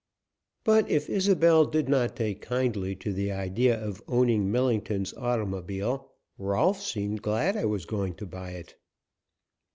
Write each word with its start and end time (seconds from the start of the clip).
But, 0.63 0.89
if 0.89 1.11
Isobel 1.11 1.65
did 1.65 1.87
not 1.87 2.15
take 2.15 2.41
kindly 2.41 2.95
to 2.95 3.13
the 3.13 3.31
idea 3.31 3.79
of 3.79 4.01
owning 4.07 4.51
Millington's 4.51 5.13
automobile, 5.13 6.11
Rolfs 6.39 6.91
seemed 6.91 7.21
glad 7.21 7.55
I 7.55 7.65
was 7.65 7.85
going 7.85 8.15
to 8.15 8.25
buy 8.25 8.53
it. 8.53 8.73